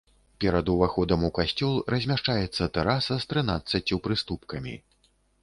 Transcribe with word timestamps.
Перад 0.43 0.69
уваходам 0.75 1.25
у 1.27 1.29
касцёл 1.37 1.75
размяшчаецца 1.95 2.69
тэраса 2.79 3.13
з 3.27 3.31
трынаццаццю 3.35 4.01
прыступкамі. 4.09 4.75